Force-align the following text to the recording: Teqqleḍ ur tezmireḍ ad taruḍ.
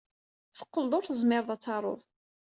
Teqqleḍ 0.57 0.91
ur 0.97 1.05
tezmireḍ 1.05 1.49
ad 1.51 1.61
taruḍ. 1.63 2.01